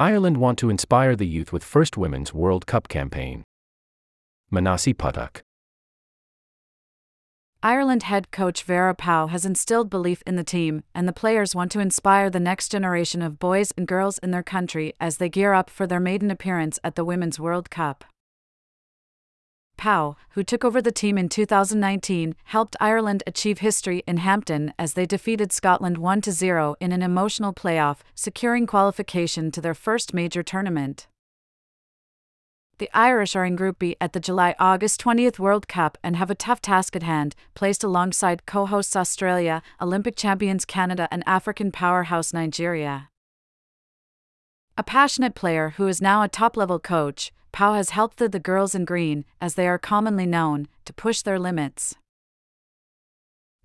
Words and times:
Ireland 0.00 0.38
want 0.38 0.58
to 0.60 0.70
inspire 0.70 1.14
the 1.14 1.26
youth 1.26 1.52
with 1.52 1.62
First 1.62 1.98
Women's 1.98 2.32
World 2.32 2.66
Cup 2.66 2.88
campaign. 2.88 3.44
Manasi 4.50 4.94
Pathak. 4.94 5.42
Ireland 7.62 8.04
head 8.04 8.30
coach 8.30 8.62
Vera 8.62 8.94
Pauw 8.94 9.28
has 9.28 9.44
instilled 9.44 9.90
belief 9.90 10.22
in 10.26 10.36
the 10.36 10.42
team, 10.42 10.84
and 10.94 11.06
the 11.06 11.12
players 11.12 11.54
want 11.54 11.70
to 11.72 11.80
inspire 11.80 12.30
the 12.30 12.40
next 12.40 12.70
generation 12.70 13.20
of 13.20 13.38
boys 13.38 13.74
and 13.76 13.86
girls 13.86 14.16
in 14.16 14.30
their 14.30 14.42
country 14.42 14.94
as 14.98 15.18
they 15.18 15.28
gear 15.28 15.52
up 15.52 15.68
for 15.68 15.86
their 15.86 16.00
maiden 16.00 16.30
appearance 16.30 16.78
at 16.82 16.94
the 16.94 17.04
Women's 17.04 17.38
World 17.38 17.68
Cup. 17.68 18.06
Pauw, 19.80 20.14
who 20.30 20.44
took 20.44 20.62
over 20.62 20.82
the 20.82 20.92
team 20.92 21.16
in 21.16 21.30
2019, 21.30 22.34
helped 22.44 22.76
Ireland 22.78 23.22
achieve 23.26 23.60
history 23.60 24.02
in 24.06 24.18
Hampden 24.18 24.74
as 24.78 24.92
they 24.92 25.06
defeated 25.06 25.52
Scotland 25.52 25.96
1 25.96 26.22
0 26.22 26.76
in 26.80 26.92
an 26.92 27.02
emotional 27.02 27.54
playoff, 27.54 28.00
securing 28.14 28.66
qualification 28.66 29.50
to 29.52 29.60
their 29.62 29.74
first 29.74 30.12
major 30.12 30.42
tournament. 30.42 31.08
The 32.76 32.90
Irish 32.92 33.34
are 33.34 33.44
in 33.46 33.56
Group 33.56 33.78
B 33.78 33.96
at 34.02 34.12
the 34.12 34.20
July 34.20 34.54
August 34.58 35.02
20th 35.02 35.38
World 35.38 35.66
Cup 35.66 35.96
and 36.02 36.16
have 36.16 36.30
a 36.30 36.34
tough 36.34 36.60
task 36.60 36.94
at 36.94 37.02
hand, 37.02 37.34
placed 37.54 37.82
alongside 37.82 38.44
co 38.44 38.66
hosts 38.66 38.96
Australia, 38.96 39.62
Olympic 39.80 40.14
champions 40.14 40.66
Canada, 40.66 41.08
and 41.10 41.22
African 41.26 41.72
powerhouse 41.72 42.34
Nigeria. 42.34 43.08
A 44.76 44.82
passionate 44.82 45.34
player 45.34 45.74
who 45.76 45.88
is 45.88 46.00
now 46.00 46.22
a 46.22 46.28
top 46.28 46.56
level 46.56 46.78
coach, 46.78 47.32
Pauw 47.52 47.76
has 47.76 47.90
helped 47.90 48.18
the, 48.18 48.28
the 48.28 48.38
girls 48.38 48.74
in 48.74 48.84
green, 48.84 49.24
as 49.40 49.54
they 49.54 49.66
are 49.66 49.78
commonly 49.78 50.26
known, 50.26 50.68
to 50.84 50.92
push 50.92 51.22
their 51.22 51.38
limits. 51.38 51.96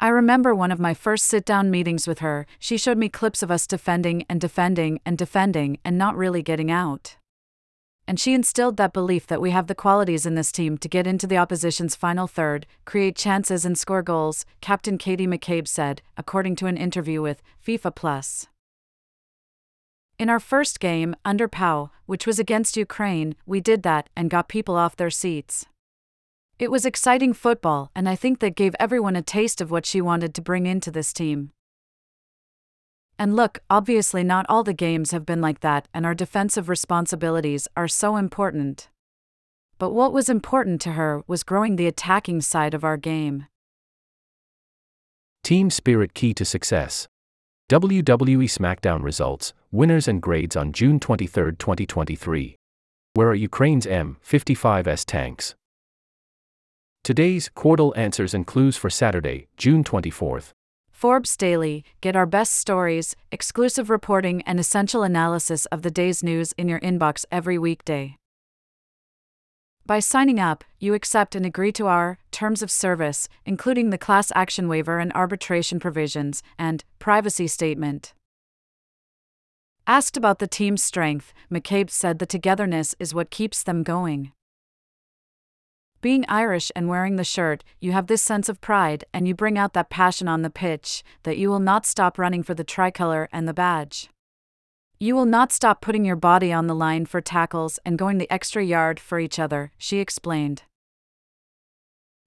I 0.00 0.08
remember 0.08 0.54
one 0.54 0.70
of 0.70 0.78
my 0.78 0.94
first 0.94 1.26
sit 1.26 1.44
down 1.44 1.70
meetings 1.70 2.06
with 2.06 2.20
her, 2.20 2.46
she 2.60 2.76
showed 2.76 2.98
me 2.98 3.08
clips 3.08 3.42
of 3.42 3.50
us 3.50 3.66
defending 3.66 4.24
and 4.28 4.40
defending 4.40 5.00
and 5.04 5.18
defending 5.18 5.78
and 5.84 5.98
not 5.98 6.16
really 6.16 6.42
getting 6.42 6.70
out. 6.70 7.16
And 8.06 8.18
she 8.18 8.32
instilled 8.32 8.76
that 8.76 8.92
belief 8.92 9.26
that 9.26 9.40
we 9.40 9.50
have 9.50 9.66
the 9.66 9.74
qualities 9.74 10.24
in 10.24 10.34
this 10.34 10.52
team 10.52 10.78
to 10.78 10.88
get 10.88 11.06
into 11.06 11.26
the 11.26 11.36
opposition's 11.36 11.94
final 11.94 12.26
third, 12.26 12.66
create 12.84 13.16
chances, 13.16 13.64
and 13.66 13.76
score 13.76 14.02
goals, 14.02 14.46
Captain 14.60 14.98
Katie 14.98 15.26
McCabe 15.26 15.68
said, 15.68 16.00
according 16.16 16.56
to 16.56 16.66
an 16.66 16.76
interview 16.76 17.20
with 17.20 17.42
FIFA 17.66 17.94
Plus. 17.94 18.46
In 20.18 20.28
our 20.28 20.40
first 20.40 20.80
game, 20.80 21.14
under 21.24 21.46
Pauw, 21.46 21.90
which 22.06 22.26
was 22.26 22.40
against 22.40 22.76
Ukraine, 22.76 23.36
we 23.46 23.60
did 23.60 23.84
that 23.84 24.08
and 24.16 24.28
got 24.28 24.48
people 24.48 24.76
off 24.76 24.96
their 24.96 25.10
seats. 25.10 25.64
It 26.58 26.72
was 26.72 26.84
exciting 26.84 27.34
football, 27.34 27.92
and 27.94 28.08
I 28.08 28.16
think 28.16 28.40
that 28.40 28.56
gave 28.56 28.74
everyone 28.80 29.14
a 29.14 29.22
taste 29.22 29.60
of 29.60 29.70
what 29.70 29.86
she 29.86 30.00
wanted 30.00 30.34
to 30.34 30.42
bring 30.42 30.66
into 30.66 30.90
this 30.90 31.12
team. 31.12 31.52
And 33.16 33.36
look, 33.36 33.60
obviously, 33.70 34.24
not 34.24 34.44
all 34.48 34.64
the 34.64 34.72
games 34.72 35.12
have 35.12 35.24
been 35.24 35.40
like 35.40 35.60
that, 35.60 35.86
and 35.94 36.04
our 36.04 36.14
defensive 36.14 36.68
responsibilities 36.68 37.68
are 37.76 37.86
so 37.86 38.16
important. 38.16 38.88
But 39.78 39.90
what 39.90 40.12
was 40.12 40.28
important 40.28 40.80
to 40.80 40.92
her 40.92 41.22
was 41.28 41.44
growing 41.44 41.76
the 41.76 41.86
attacking 41.86 42.40
side 42.40 42.74
of 42.74 42.82
our 42.82 42.96
game. 42.96 43.46
Team 45.44 45.70
spirit 45.70 46.12
key 46.14 46.34
to 46.34 46.44
success. 46.44 47.06
WWE 47.68 48.44
SmackDown 48.44 49.02
results, 49.02 49.52
winners 49.70 50.08
and 50.08 50.22
grades 50.22 50.56
on 50.56 50.72
June 50.72 50.98
23, 50.98 51.52
2023. 51.58 52.56
Where 53.12 53.28
are 53.28 53.34
Ukraine's 53.34 53.84
M55S 53.84 55.04
tanks? 55.04 55.54
Today's 57.04 57.50
Quordle 57.54 57.94
answers 57.94 58.32
and 58.32 58.46
clues 58.46 58.78
for 58.78 58.88
Saturday, 58.88 59.48
June 59.58 59.84
24th. 59.84 60.52
Forbes 60.90 61.36
Daily 61.36 61.84
get 62.00 62.16
our 62.16 62.24
best 62.24 62.54
stories, 62.54 63.14
exclusive 63.30 63.90
reporting, 63.90 64.40
and 64.46 64.58
essential 64.58 65.02
analysis 65.02 65.66
of 65.66 65.82
the 65.82 65.90
day's 65.90 66.22
news 66.22 66.52
in 66.56 66.68
your 66.68 66.80
inbox 66.80 67.26
every 67.30 67.58
weekday. 67.58 68.17
By 69.88 70.00
signing 70.00 70.38
up, 70.38 70.64
you 70.78 70.92
accept 70.92 71.34
and 71.34 71.46
agree 71.46 71.72
to 71.72 71.86
our 71.86 72.18
terms 72.30 72.62
of 72.62 72.70
service, 72.70 73.26
including 73.46 73.88
the 73.88 73.96
class 73.96 74.30
action 74.34 74.68
waiver 74.68 74.98
and 74.98 75.10
arbitration 75.14 75.80
provisions, 75.80 76.42
and 76.58 76.84
privacy 76.98 77.46
statement. 77.46 78.12
Asked 79.86 80.18
about 80.18 80.40
the 80.40 80.46
team's 80.46 80.84
strength, 80.84 81.32
McCabe 81.50 81.88
said 81.88 82.18
the 82.18 82.26
togetherness 82.26 82.94
is 82.98 83.14
what 83.14 83.30
keeps 83.30 83.62
them 83.62 83.82
going. 83.82 84.32
Being 86.02 86.26
Irish 86.28 86.70
and 86.76 86.90
wearing 86.90 87.16
the 87.16 87.24
shirt, 87.24 87.64
you 87.80 87.92
have 87.92 88.08
this 88.08 88.20
sense 88.20 88.50
of 88.50 88.60
pride 88.60 89.04
and 89.14 89.26
you 89.26 89.34
bring 89.34 89.56
out 89.56 89.72
that 89.72 89.88
passion 89.88 90.28
on 90.28 90.42
the 90.42 90.50
pitch 90.50 91.02
that 91.22 91.38
you 91.38 91.48
will 91.48 91.60
not 91.60 91.86
stop 91.86 92.18
running 92.18 92.42
for 92.42 92.52
the 92.52 92.62
tricolour 92.62 93.26
and 93.32 93.48
the 93.48 93.54
badge. 93.54 94.10
You 95.00 95.14
will 95.14 95.26
not 95.26 95.52
stop 95.52 95.80
putting 95.80 96.04
your 96.04 96.16
body 96.16 96.52
on 96.52 96.66
the 96.66 96.74
line 96.74 97.06
for 97.06 97.20
tackles 97.20 97.78
and 97.84 97.96
going 97.96 98.18
the 98.18 98.30
extra 98.32 98.64
yard 98.64 98.98
for 98.98 99.20
each 99.20 99.38
other, 99.38 99.70
she 99.78 99.98
explained. 99.98 100.64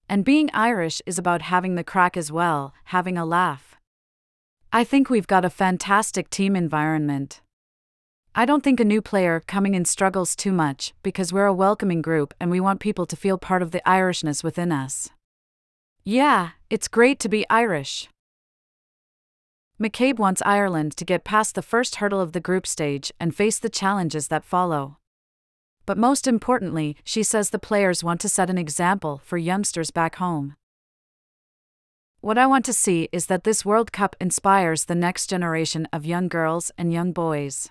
And 0.08 0.24
being 0.24 0.48
Irish 0.54 1.02
is 1.04 1.18
about 1.18 1.42
having 1.42 1.74
the 1.74 1.84
crack 1.84 2.16
as 2.16 2.32
well, 2.32 2.72
having 2.84 3.18
a 3.18 3.26
laugh. 3.26 3.76
I 4.72 4.84
think 4.84 5.10
we've 5.10 5.26
got 5.26 5.44
a 5.44 5.50
fantastic 5.50 6.30
team 6.30 6.56
environment. 6.56 7.42
I 8.34 8.46
don't 8.46 8.64
think 8.64 8.80
a 8.80 8.86
new 8.86 9.02
player 9.02 9.42
coming 9.46 9.74
in 9.74 9.84
struggles 9.84 10.34
too 10.34 10.52
much 10.52 10.94
because 11.02 11.30
we're 11.30 11.44
a 11.44 11.52
welcoming 11.52 12.00
group 12.00 12.32
and 12.40 12.50
we 12.50 12.58
want 12.58 12.80
people 12.80 13.04
to 13.04 13.16
feel 13.16 13.36
part 13.36 13.60
of 13.60 13.72
the 13.72 13.82
Irishness 13.86 14.42
within 14.42 14.72
us. 14.72 15.10
Yeah, 16.04 16.52
it's 16.70 16.88
great 16.88 17.20
to 17.20 17.28
be 17.28 17.44
Irish. 17.50 18.08
McCabe 19.82 20.16
wants 20.16 20.40
Ireland 20.46 20.96
to 20.96 21.04
get 21.04 21.24
past 21.24 21.56
the 21.56 21.60
first 21.60 21.96
hurdle 21.96 22.20
of 22.20 22.30
the 22.30 22.40
group 22.40 22.68
stage 22.68 23.12
and 23.18 23.34
face 23.34 23.58
the 23.58 23.68
challenges 23.68 24.28
that 24.28 24.44
follow. 24.44 24.98
But 25.86 25.98
most 25.98 26.28
importantly, 26.28 26.96
she 27.02 27.24
says 27.24 27.50
the 27.50 27.58
players 27.58 28.04
want 28.04 28.20
to 28.20 28.28
set 28.28 28.48
an 28.48 28.58
example 28.58 29.20
for 29.24 29.38
youngsters 29.38 29.90
back 29.90 30.16
home. 30.16 30.54
What 32.20 32.38
I 32.38 32.46
want 32.46 32.64
to 32.66 32.72
see 32.72 33.08
is 33.10 33.26
that 33.26 33.42
this 33.42 33.64
World 33.64 33.90
Cup 33.90 34.14
inspires 34.20 34.84
the 34.84 34.94
next 34.94 35.26
generation 35.26 35.88
of 35.92 36.06
young 36.06 36.28
girls 36.28 36.70
and 36.78 36.92
young 36.92 37.10
boys. 37.10 37.68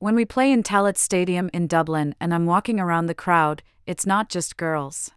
When 0.00 0.16
we 0.16 0.24
play 0.24 0.50
in 0.50 0.64
Tallaght 0.64 0.96
Stadium 0.96 1.48
in 1.52 1.68
Dublin 1.68 2.16
and 2.20 2.34
I'm 2.34 2.46
walking 2.46 2.80
around 2.80 3.06
the 3.06 3.14
crowd, 3.14 3.62
it's 3.86 4.04
not 4.04 4.28
just 4.28 4.56
girls. 4.56 5.12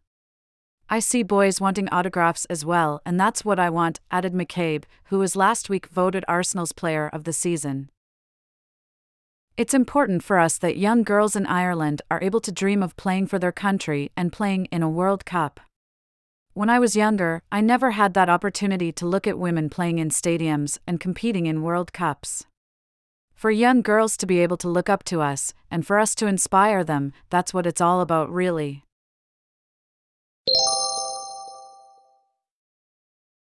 I 0.88 1.00
see 1.00 1.24
boys 1.24 1.60
wanting 1.60 1.90
autographs 1.90 2.46
as 2.46 2.64
well, 2.64 3.02
and 3.06 3.20
that's 3.20 3.44
what 3.44 3.60
I 3.60 3.72
want, 3.72 4.00
added 4.12 4.34
McCabe, 4.34 4.84
who 5.06 5.18
was 5.18 5.36
last 5.36 5.68
week 5.68 5.88
voted 5.88 6.24
Arsenal's 6.28 6.72
player 6.72 7.10
of 7.12 7.24
the 7.24 7.34
season. 7.34 7.90
It's 9.58 9.74
important 9.74 10.24
for 10.24 10.38
us 10.38 10.60
that 10.60 10.78
young 10.78 11.02
girls 11.02 11.36
in 11.36 11.48
Ireland 11.48 12.04
are 12.12 12.22
able 12.22 12.40
to 12.42 12.52
dream 12.52 12.84
of 12.84 12.96
playing 12.98 13.28
for 13.28 13.40
their 13.40 13.52
country 13.52 14.12
and 14.16 14.32
playing 14.32 14.66
in 14.66 14.84
a 14.84 14.90
World 14.90 15.26
Cup. 15.26 15.60
When 16.54 16.70
I 16.70 16.78
was 16.78 16.96
younger, 16.96 17.42
I 17.52 17.62
never 17.62 17.92
had 17.92 18.14
that 18.14 18.30
opportunity 18.30 18.92
to 18.92 19.08
look 19.08 19.26
at 19.26 19.40
women 19.40 19.70
playing 19.70 19.98
in 19.98 20.10
stadiums 20.10 20.78
and 20.86 21.00
competing 21.00 21.48
in 21.48 21.64
World 21.64 21.94
Cups. 21.94 22.46
For 23.34 23.50
young 23.50 23.82
girls 23.82 24.16
to 24.18 24.26
be 24.26 24.40
able 24.40 24.58
to 24.58 24.70
look 24.70 24.88
up 24.88 25.04
to 25.06 25.22
us, 25.22 25.54
and 25.72 25.86
for 25.86 25.98
us 25.98 26.14
to 26.16 26.28
inspire 26.28 26.84
them, 26.84 27.12
that's 27.30 27.54
what 27.54 27.66
it's 27.66 27.82
all 27.82 28.02
about, 28.02 28.32
really. 28.32 28.85